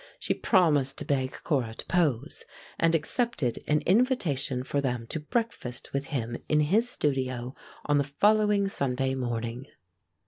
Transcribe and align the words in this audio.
She 0.17 0.33
promised 0.33 0.97
to 0.97 1.05
beg 1.05 1.31
Cora 1.43 1.75
to 1.75 1.85
pose, 1.85 2.43
and 2.79 2.95
accepted 2.95 3.63
an 3.67 3.81
invitation 3.81 4.63
for 4.63 4.81
them 4.81 5.05
to 5.09 5.19
breakfast 5.19 5.93
with 5.93 6.05
him 6.05 6.37
in 6.49 6.61
his 6.61 6.89
studio 6.89 7.53
on 7.85 7.99
the 7.99 8.03
following 8.03 8.67
Sunday 8.67 9.13
morning. 9.13 9.67